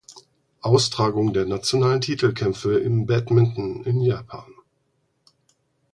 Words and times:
Austragung 0.61 1.31
der 1.31 1.45
nationalen 1.45 2.01
Titelkämpfe 2.01 2.79
im 2.79 3.05
Badminton 3.05 3.83
in 3.83 4.01
Japan. 4.01 4.51